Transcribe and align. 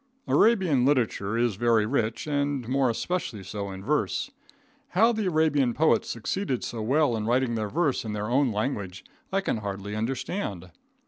Arabian 0.27 0.83
literature 0.83 1.37
is 1.37 1.57
very 1.57 1.85
rich, 1.85 2.25
and 2.25 2.67
more 2.67 2.89
especially 2.89 3.43
so 3.43 3.69
in 3.69 3.83
verse. 3.83 4.31
How 4.97 5.11
the 5.11 5.27
Arabian 5.27 5.75
poets 5.75 6.09
succeeded 6.09 6.63
so 6.63 6.81
well 6.81 7.15
in 7.15 7.27
writing 7.27 7.53
their 7.53 7.69
verse 7.69 8.03
in 8.03 8.13
their 8.13 8.25
own 8.27 8.51
language, 8.51 9.05
I 9.31 9.41
can 9.41 9.57
hardly 9.57 9.95
understand. 9.95 10.71